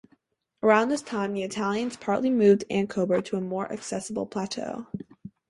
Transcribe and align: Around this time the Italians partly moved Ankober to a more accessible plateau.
Around 0.63 0.89
this 0.89 1.03
time 1.03 1.33
the 1.35 1.43
Italians 1.43 1.95
partly 1.95 2.31
moved 2.31 2.63
Ankober 2.71 3.23
to 3.23 3.35
a 3.35 3.39
more 3.41 3.71
accessible 3.71 4.25
plateau. 4.25 4.87